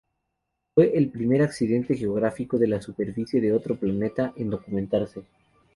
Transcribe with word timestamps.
Fue 0.73 0.97
el 0.97 1.09
primer 1.11 1.43
accidente 1.43 1.95
geográfico 1.95 2.57
de 2.57 2.65
la 2.67 2.81
superficie 2.81 3.39
de 3.39 3.53
otro 3.53 3.75
planeta 3.79 4.33
en 4.35 4.49
documentarse. 4.49 5.21